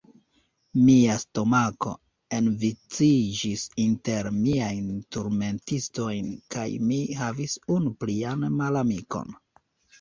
[0.85, 1.91] Mia stomako
[2.37, 9.43] enviciĝis inter miajn turmentistojn, kaj mi havis unu plian malamikon.